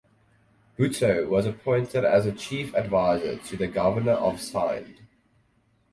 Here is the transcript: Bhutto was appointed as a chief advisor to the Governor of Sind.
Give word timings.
Bhutto 0.79 1.27
was 1.29 1.45
appointed 1.45 2.03
as 2.03 2.25
a 2.25 2.31
chief 2.31 2.73
advisor 2.73 3.37
to 3.37 3.55
the 3.55 3.67
Governor 3.67 4.13
of 4.13 4.41
Sind. 4.41 4.97